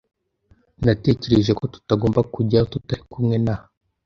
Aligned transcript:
Natekereje 0.85 1.51
ko 1.59 1.63
tutagomba 1.73 2.19
kujyayo 2.33 2.65
tutari 2.73 3.03
kumwe 3.11 3.35
na. 3.45 3.55